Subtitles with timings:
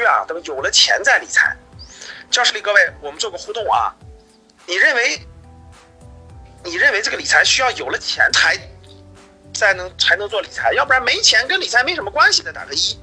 [0.00, 1.54] 区啊，等有了钱再理财。
[2.30, 3.94] 教室里各位，我们做个互动啊，
[4.66, 5.20] 你认为
[6.64, 8.56] 你认为这个理财需要有了钱才
[9.52, 12.98] 才能才能做理财，要不然没钱跟理财没什么关系的，打个一。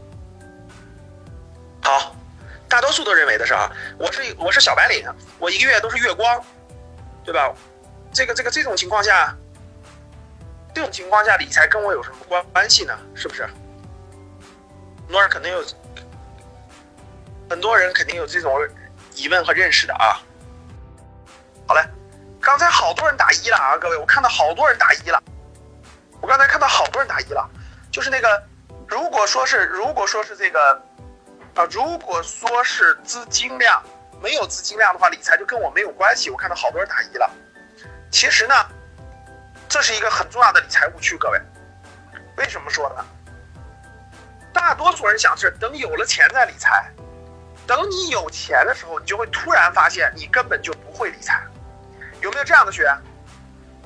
[1.84, 2.16] 好，
[2.68, 5.06] 大多数都认为的是啊，我是我是小白领，
[5.38, 6.44] 我一个月都是月光，
[7.24, 7.54] 对吧？
[8.12, 9.38] 这个这个这种情况下，
[10.74, 12.98] 这种情况下理财跟我有什么关关系呢？
[13.14, 13.48] 是不是？
[15.10, 15.64] 诺尔肯定有，
[17.50, 18.54] 很多人肯定有这种
[19.16, 20.20] 疑问和认识的啊。
[21.68, 21.82] 好嘞，
[22.42, 25.22] 刚才好多人打一了啊，各位，我看到好多人打一了。
[26.22, 27.50] 我刚才看到好多人打一了，
[27.92, 28.44] 就是那个，
[28.88, 30.74] 如果说是如果说是这个
[31.56, 33.82] 啊，如果说是资金量
[34.22, 36.30] 没有资金量的话，理财就跟我没有关系。
[36.30, 37.30] 我看到好多人打一了。
[38.10, 38.56] 其实呢，
[39.70, 41.42] 这是一个很重要的理财误区，各位。
[42.38, 43.06] 为什么说呢？
[44.54, 46.90] 大多数人想是等有了钱再理财，
[47.68, 51.46] 等你有钱的时候，你就会突然发现你根本就不会理财。
[52.22, 52.98] 有没有这样的学员？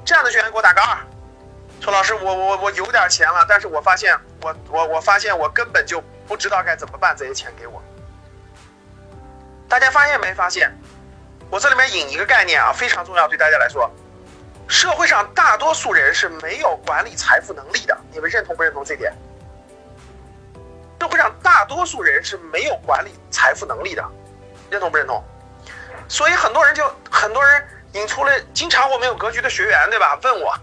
[0.06, 0.98] 这样的学员给我打个二。
[1.82, 7.82] 说老师，我我我有点钱了，但是我发现我我我发现我根本就不知道该怎么办这些钱给我。
[9.68, 10.72] 大家发现没发现？
[11.50, 13.92] 我这里面引一个概念啊，非常重要，对大家来说。
[14.68, 19.12] 社会上大多数人是没有管理财富能力的，你们认同不认同这点？
[21.02, 24.08] 社会上大多数人是没有管理财富能力的，
[24.70, 25.24] 认同不认同？
[26.08, 30.16] 所以很多人就很多人引出了，经常我们有格局的学员，对吧？
[30.22, 30.56] 问我，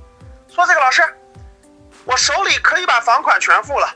[0.48, 1.03] 说这个老师，
[2.05, 3.92] 我手里可以把房款全付了，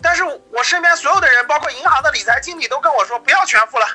[0.00, 3.86] 但是我身边所有的人，包括银行的理财经理，都跟我说不要全付了，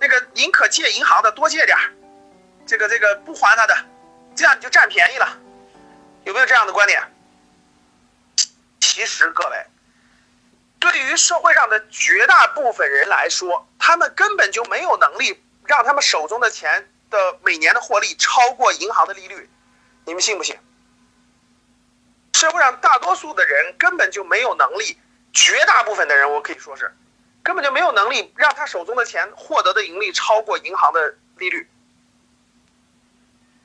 [0.00, 1.78] 那个宁可借银行的多借点
[2.66, 3.76] 这个这个不还他的。
[4.34, 5.38] 这样你就占便宜了，
[6.24, 7.00] 有没有这样的观点？
[8.80, 9.66] 其实各位，
[10.78, 19.48] 对于社会上的绝大部分人来说，他们根本就没有能力让他们手中的钱的每年的获利超过银行的利率，
[20.04, 20.56] 你们信不信？
[22.34, 24.98] 社会上大多数的人根本就没有能力，
[25.32, 26.94] 绝大部分的人我可以说是，
[27.42, 31.70] 根本就没有能力让他手中的钱获得的盈利超过银行的利率。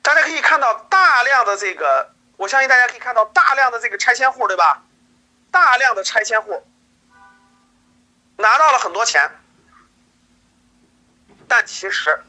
[0.00, 4.82] 大家可以看到大量的这个，我相信大家可以看到大量的这个拆迁户，对吧？
[5.50, 6.66] 大量的拆迁户
[8.36, 9.30] 拿到了很多钱，
[11.48, 12.22] 但其实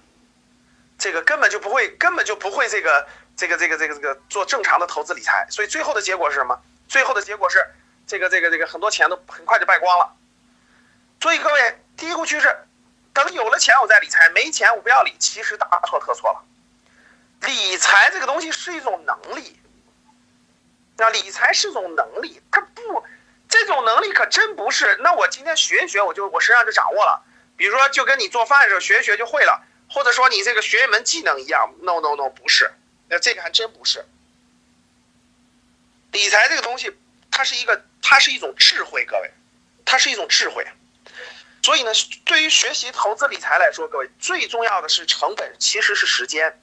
[0.97, 6.61] 这个根本就不会，根本就不会这个这个这个这个这个做正常的投资理财，所以最后的结果是什么？
[6.87, 7.65] 最后的结果是
[8.05, 10.15] 这个这个这个很多钱都很快就败光了。
[11.21, 12.53] 所以各位，第一个趋势，
[13.13, 16.43] 等有了钱我再理财，没钱我不要理，其实大错特错了。
[17.47, 19.59] 理财这个东西是一种能力，
[20.97, 23.03] 那理财是一种能力，它不，
[23.53, 24.97] 这种能力可真不是。
[25.01, 27.23] 那我今天学一学，我就我身上就掌握了。
[27.55, 31.71] 比如说，就跟你做饭的时候学一学就会了，或者说你这个学一门技能一样。
[31.81, 32.73] No No No，不是，
[33.09, 34.03] 那这个还真不是。
[36.13, 36.97] 理财这个东西，
[37.29, 39.29] 它是一个，它是一种智慧，各位，
[39.85, 40.65] 它是一种智慧。
[41.61, 41.91] 所以呢，
[42.25, 46.59] 对于学习投资理财来说，各位最重要的是成本，其实是时间。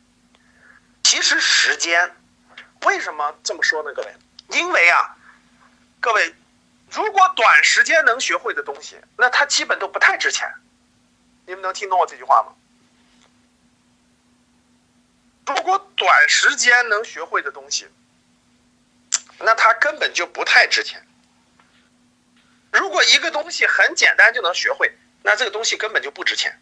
[1.04, 2.16] 其实时间，
[2.82, 3.92] 为什么这么说呢？
[3.94, 4.12] 各位，
[4.48, 5.16] 因为啊，
[6.00, 6.34] 各位，
[6.92, 10.52] 如果短时间能学会的东西，那它基本都不太值钱。
[11.46, 12.54] 你们能听懂我这句话吗？
[15.46, 17.88] 如果短时间能学会的东西，
[19.38, 21.04] 那它根本就不太值钱。
[22.72, 24.92] 如果一个东西很简单就能学会，
[25.22, 26.60] 那这个东西根本就不值钱。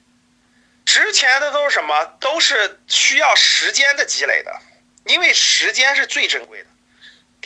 [0.87, 2.05] 值钱的都是什么？
[2.19, 4.59] 都是需要时间的积累的，
[5.05, 6.69] 因为时间是最珍贵的。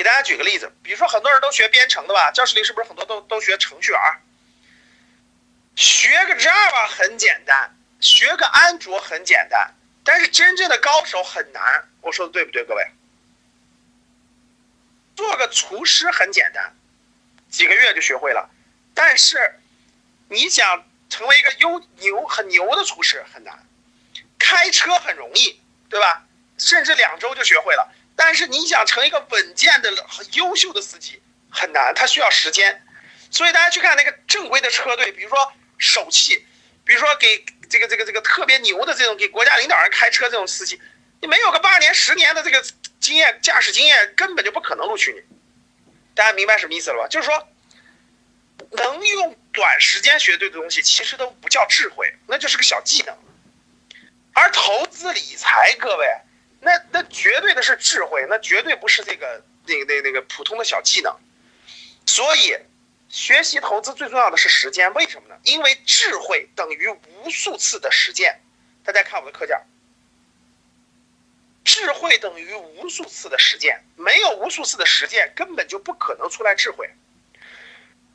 [0.02, 4.00] 给大家举个例子，比如说很多人都学编程的吧，教室里是不是很多都都学程序员？
[5.76, 11.88] 学个 Java 很简单，学个安卓很简单，但是真正的高手很难。
[12.00, 12.84] 我说的对不对，各位？
[15.14, 16.74] 做个厨师很简单，
[17.48, 18.50] 几个月就学会了，
[18.94, 19.60] 但是
[20.28, 20.84] 你想。
[21.12, 23.66] 成为一个优牛很牛的厨师很难，
[24.38, 25.60] 开车很容易，
[25.90, 26.24] 对吧？
[26.56, 27.92] 甚至两周就学会了。
[28.16, 32.84] 但是你想成一个稳健的、很优秀的司机很难，他需要时间。
[33.30, 36.46] 所以大家去看那个正规的车队，比如说首汽，
[36.84, 40.80] 比如说给这个这个这个特别牛的这种给国家领导人开车这种司机，
[41.20, 42.64] 你没有个八年、十年的这个
[43.00, 45.20] 经验、驾驶经验，根本就不可能录取你。
[46.14, 47.08] 大家明白什么意思了吧？
[47.08, 47.48] 就是说。
[48.74, 53.14] 能用短时间学对的东西，其实都不叫智慧，那就是个小技能。
[54.32, 56.06] 而投资理财，各位，
[56.64, 61.12] 那那绝对的是智慧，那绝对不是这个那个那那个普通的小技能。
[62.06, 62.56] 所以，
[63.08, 65.36] 学习投资最重要的是时间，为什么呢？
[65.42, 68.40] 因为智慧等于无数次的实践。
[68.84, 69.58] 大家看我的课件，
[71.64, 76.88] 智慧等于无数次的实践，没有无数次的实践，根本就不可能出来智慧。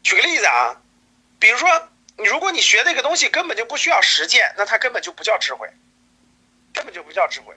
[0.04, 0.82] 举个例子啊，
[1.38, 5.70] 比如说你，如果你学这个东西根本就不需要实践，那它根本就不叫智慧，
[6.74, 7.54] 根本就不叫智慧。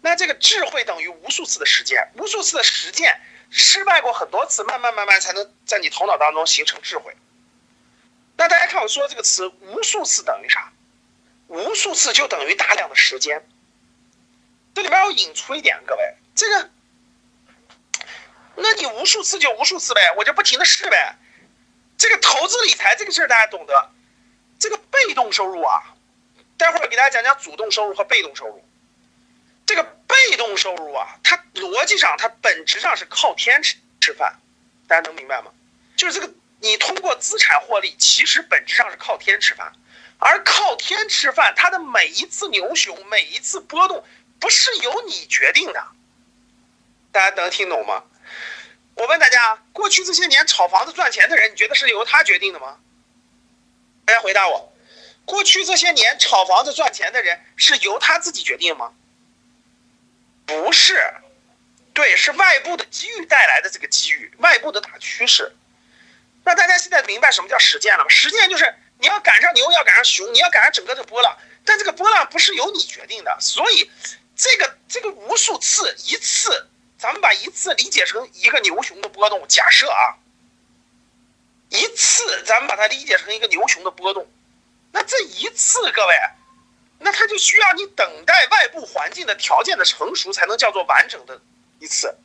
[0.00, 3.20] 那这个智慧等于无数次的实践，无数次的实践。
[3.48, 7.16] 失败过很多次，慢慢慢慢才能在你头脑当中形成智慧。
[8.36, 10.72] 那大家看我说这个词，无数次等于啥？
[11.46, 13.48] 无数次就等于大量的时间。
[14.74, 16.70] 这里边要引出一点，各位，这个，
[18.56, 21.16] 那你无数次就无数次呗，我就不停的试呗。
[21.96, 23.90] 这个投资理财这个事儿大家懂得，
[24.58, 25.94] 这个被动收入啊，
[26.58, 28.65] 待会儿给大家讲讲主动收入和被动收入。
[29.66, 34.38] 这个被动收入啊，它逻辑上它本质上是靠天吃吃饭，
[34.86, 35.50] 大家能明白吗？
[35.96, 39.72] 就是这个你通过资产获利，其实本质上是靠天吃饭，
[40.18, 44.04] 而靠天吃饭，它的每一次牛熊，每一次波动，
[44.38, 45.84] 不是由你决定的，
[47.10, 48.04] 大家能听懂吗？
[48.94, 52.78] 我问大家，过去这些年炒房子赚钱的人，你觉得是由他决定的吗？
[54.04, 54.72] 大家回答我，
[55.24, 58.94] 过去这些年炒房子赚钱的人是由他自己决定吗？
[60.46, 61.12] 不是，
[61.92, 65.54] 对，是外部的机遇带来的这个机遇，外部的大趋势。
[66.44, 68.08] 那大家现在明白什么叫实践了吗？
[68.08, 71.36] 实践就是你要赶上牛，要赶上熊，你要赶上整个的波浪。
[71.64, 73.90] 但这个波浪不是由你决定的，所以
[74.36, 79.44] 这个这个无数次一次，咱们把一次理解成一个牛熊的波动。
[79.48, 80.14] 假设啊，
[81.70, 84.30] 一次咱们把它理解成一个牛熊的波动，
[84.92, 86.14] 那这一次各位。
[86.98, 91.40] 那它就需要你等待外部环境的条件的成熟，才能叫做完整的
[91.78, 92.16] 一次。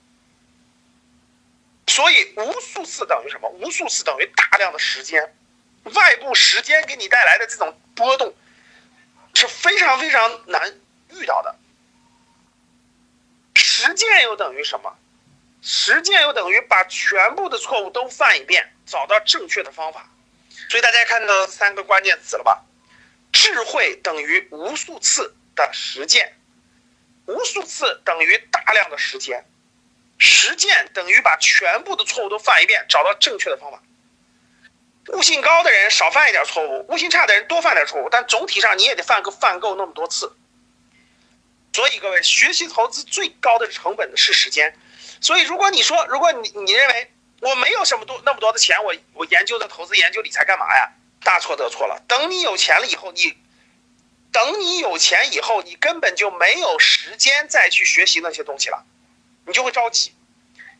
[1.87, 3.49] 所以无数次等于什么？
[3.49, 5.35] 无数次等于大量的时间，
[5.83, 8.33] 外部时间给你带来的这种波动
[9.33, 10.79] 是非常非常难
[11.09, 11.55] 遇到的。
[13.55, 14.95] 实践又等于什么？
[15.61, 20.09] 实践又等于把全部的错误都犯一遍，找到正确的方法。
[20.69, 22.63] 所以大家看到三个关键词了吧？
[23.31, 26.33] 智慧等于无数次的实践，
[27.25, 29.45] 无数次等于大量的时间，
[30.17, 33.81] 实践等于把全部的错误都犯一遍，找到正确的方法。
[35.07, 40.31] 悟性高的人少犯一点错误，悟性差的人多犯点错误，但总体上你也得犯个犯够那么多次。
[41.73, 44.77] 所以各位，学习投资最高的成本的是时间。
[45.21, 50.91] 所以如果你说，如果你你认为我没有什么多那么多的钱，我我研究的投资研究理财干嘛呀？
[51.23, 52.03] 大错特错了！
[52.07, 53.37] 等你有钱了以后，你
[54.31, 58.85] 等你有钱以后，你根本就没有时间再去学习那些东西了，
[59.45, 60.13] 你就会着急，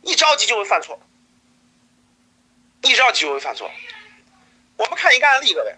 [0.02, 1.00] 一着急就会犯错，
[2.82, 3.70] 一着急就会犯错。
[4.76, 5.76] 我们看一个案例，各位，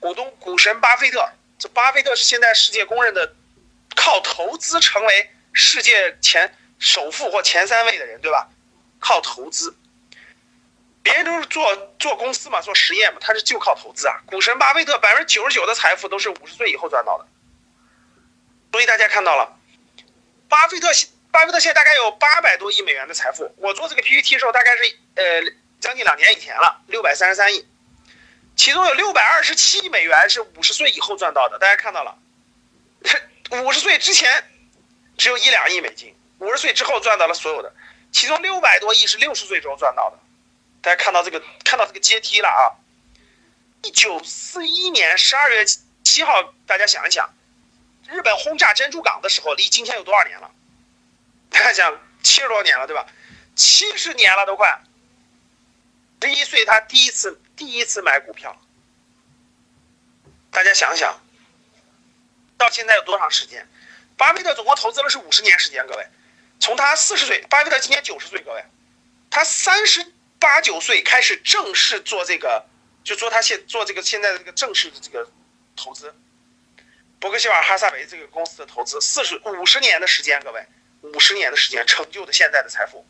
[0.00, 3.34] 股东股神巴菲特，这巴菲特是现在世界公认的
[3.94, 8.48] 靠投资成为世界前首富或前三位的人，对吧？
[8.98, 9.76] 靠投资。
[11.06, 14.20] 别人都是做做公司嘛，做实业嘛，他是就靠投资啊。
[14.26, 17.26] 股神巴菲特百分之九十九的财富都是五十岁以后赚到的，
[18.72, 19.56] 所以大家看到了，
[20.48, 20.88] 巴菲特
[21.30, 23.54] 巴菲特现在大概有八百多亿美元的财富。
[23.58, 24.82] 我做这个 PPT 的时候，大概是
[25.14, 25.42] 呃
[25.78, 27.64] 将近两年以前了，六百三十三亿，
[28.56, 31.56] 其中有六百二十七亿美元是五十岁以后赚到的。
[31.60, 32.18] 大家看到了，
[33.62, 34.42] 五十岁之前
[35.16, 37.72] 只有一两亿美金，五十岁之后赚到了所有的，
[38.10, 40.18] 其中六百多亿是六十岁之后赚到的。
[40.86, 42.78] 大家看到这个，看到这个阶梯了啊！
[43.82, 45.64] 一九四一年十二月
[46.04, 47.28] 七号，大家想一想，
[48.06, 50.48] 日本轰炸珍珠港的时候，离今天有多少年了？
[51.50, 53.04] 大家想，七十多年了，对吧？
[53.56, 54.80] 七十年了都快。
[56.20, 58.56] 十一岁他第一次第一次买股票，
[60.52, 61.20] 大家想想，
[62.56, 63.68] 到现在有多长时间？
[64.16, 66.06] 巴菲特总共投资了是五十年时间，各位，
[66.60, 68.64] 从他四十岁，巴菲特今年九十岁，各位，
[69.28, 70.12] 他三十。
[70.38, 72.66] 八九岁开始正式做这个，
[73.02, 75.30] 就做他现做这个现在的这个正式的这个
[75.74, 76.14] 投资，
[77.18, 80.66] 伯克希尔哈萨维这个公司的投资，四十五十年的时间，各位，
[81.00, 83.06] 五十年的时间成就的现在的财富。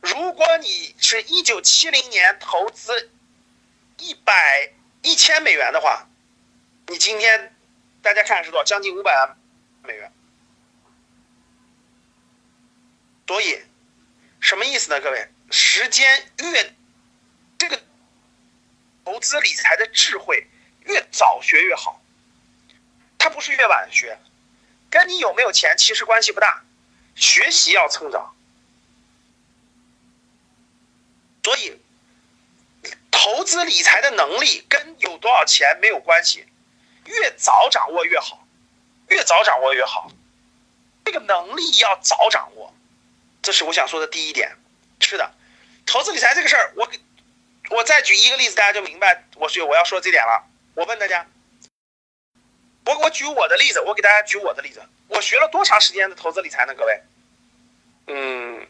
[0.00, 3.10] 如果你是一九七零年投资
[3.98, 6.08] 一百一千美元的话，
[6.88, 7.54] 你今天
[8.02, 8.64] 大家看是多少？
[8.64, 9.36] 将近五百万
[9.84, 10.12] 美元。
[13.26, 13.62] 所以。
[14.40, 15.00] 什么意思呢？
[15.00, 16.74] 各位，时间越
[17.58, 17.80] 这个
[19.04, 20.46] 投资理财的智慧
[20.84, 22.00] 越早学越好，
[23.18, 24.18] 它不是越晚学，
[24.90, 26.62] 跟你有没有钱其实关系不大，
[27.14, 28.34] 学习要趁早。
[31.44, 31.78] 所以，
[33.10, 36.46] 投资理财的能力跟有多少钱没有关系，
[37.06, 38.46] 越早掌握越好，
[39.08, 40.12] 越早掌握越好。
[41.06, 42.57] 这个能力要早掌握，
[43.42, 44.56] 这是我想说的第一点。
[45.00, 45.34] 是的，
[45.86, 46.98] 投资理财这个事儿，我给，
[47.70, 50.44] 我再举一个例子，大家就明白我说我要说这点了。
[50.74, 51.26] 我问大家，
[52.84, 56.74] 我我举我的例子，我给大家举我的例子，我学了多长时间的投资理财呢？
[56.74, 57.02] 各位，
[58.08, 58.66] 嗯。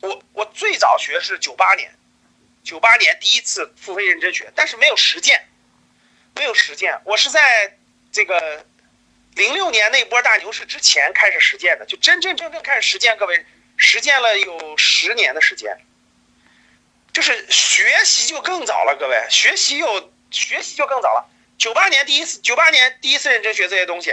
[0.00, 1.92] 我我最早学是九八年，
[2.62, 5.48] 九八年第一次付费认真学，但是没有实践，
[6.36, 7.00] 没有实践。
[7.04, 7.76] 我是在
[8.12, 8.64] 这个
[9.38, 13.16] 零六年那波大牛市之前开始实践的，就真真正正开始实践。
[13.16, 15.78] 各位，实践了有十年的时间，
[17.12, 18.96] 就是学习就更早了。
[18.98, 21.30] 各位，学习又学习就更早了。
[21.56, 24.12] 九八年第一次，九八年第一次认真学这些东西，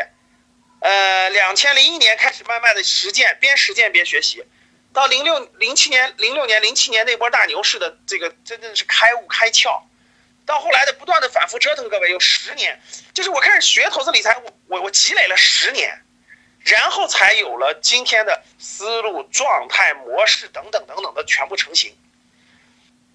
[0.82, 4.46] 呃，两千零一年开始慢慢的实践，边实践边学习。
[4.94, 9.82] 到零六零七年零六年零七年那波大牛市的这个真正是开悟开窍，
[10.46, 12.80] 到后来的不断的反复折腾，各位有十年，
[13.14, 16.04] 就是我开始学投资理财，我我我积累了十年，
[16.60, 21.98] 然后才有了今天的思路、状态、模式等等等等的全部成型。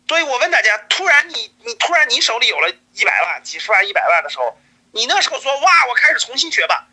[0.08, 4.58] 所以我问大家，突然你你突然你手里有了一百万、几十万、一百万的时候，
[4.90, 6.88] 你那时候说哇，我开始重新学吧，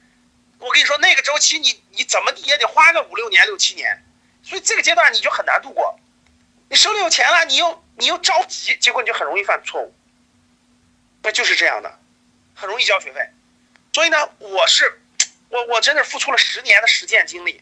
[0.60, 4.04] 我跟你说那个周期你你怎么地也得花个五六年、六七年。
[4.44, 6.00] 所以这个阶段你就很难度过，
[6.70, 9.94] 你手里有钱了，你又你又着急，结果你就很容易犯错误。
[11.28, 12.00] 那就是这样的，
[12.56, 13.20] 很容易交学费。
[13.92, 15.02] 所以呢，我是
[15.50, 17.62] 我我真的付出了十年的实践经历。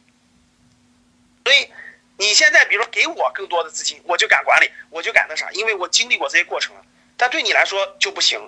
[1.43, 1.72] 所以
[2.15, 6.75] 你现在比如说给我更多的资金，我就敢管理，我就敢那啥，因为我经历过这些过程。
[7.17, 8.39] 但对你来说就不行，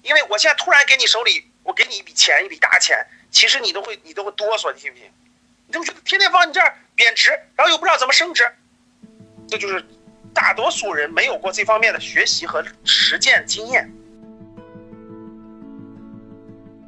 [0.00, 5.12] 因为我现在突然给你手里，我给你一笔钱，一笔大钱，其实你都会你都会哆嗦，你信不信？
[5.66, 6.74] 你都觉得天天放你这儿。
[6.94, 8.50] 贬值，然后又不知道怎么升值，
[9.46, 9.84] 这就是
[10.32, 13.92] 大多数人没有过这方面的学习和实践经验。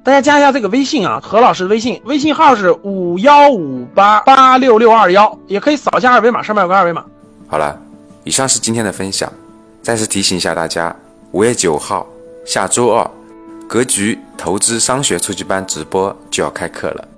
[0.07, 7.05] 大家加一下这个微信啊，何老师的微信，微信号是五幺五八八六六二幺，也可以扫一下二维码，上面有个二维码。
[7.49, 7.77] 好了，
[8.23, 9.29] 以上是今天的分享。
[9.83, 10.95] 再次提醒一下大家，
[11.33, 12.07] 五月九号
[12.45, 13.11] 下周二，
[13.67, 17.09] 格局投资商学初级班直播就要开课了，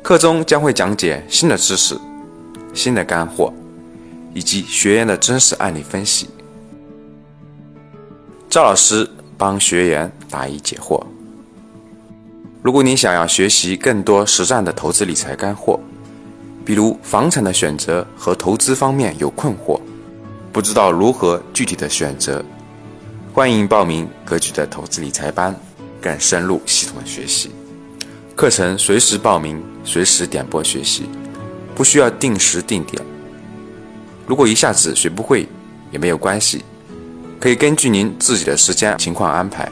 [0.00, 1.98] 课中将会讲解新的知识。
[2.72, 3.52] 新的干货，
[4.32, 6.30] 以及学员的真实案例分析，
[8.48, 11.02] 赵老师帮学员答疑解惑。
[12.68, 15.80] 如果你想要学习更多实战的投资理财干货，
[16.66, 19.80] 比如房产的选择和投资方面有困惑，
[20.52, 22.44] 不知道如何具体的选择，
[23.32, 25.58] 欢迎报名格局的投资理财班，
[25.98, 27.50] 更深入系统的学习。
[28.36, 31.08] 课程随时报名，随时点播学习。
[31.74, 33.02] 不需要定时定点。
[34.26, 35.48] 如果一下子学不会
[35.90, 36.62] 也没有关系，
[37.40, 39.66] 可以根据您自己的时间情况安排。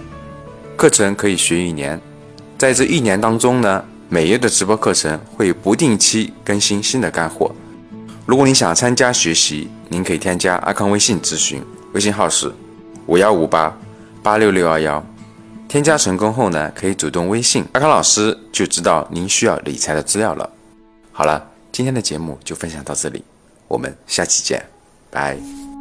[0.79, 2.01] 课程可以学一年，
[2.59, 7.55] 在这一年当中呢，每月的直播课程会不定期更新新的干货。
[8.25, 12.53] 如果你想参加学习，您可以添加阿康微信咨询，微信号是
[13.07, 13.77] 五幺五八
[14.23, 15.05] 八六六二幺。
[15.69, 20.51] 添加成功后呢，可以主动微信阿康老师，就知道您需要理财的资料了。
[21.13, 21.51] 好了。
[21.73, 23.23] 今天的节目就分享到这里，
[23.69, 24.65] 我们下期见，
[25.11, 25.76] 拜。